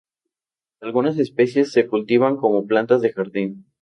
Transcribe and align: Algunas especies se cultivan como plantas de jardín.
Algunas 0.79 1.19
especies 1.19 1.71
se 1.71 1.85
cultivan 1.85 2.35
como 2.37 2.65
plantas 2.65 3.01
de 3.03 3.13
jardín. 3.13 3.67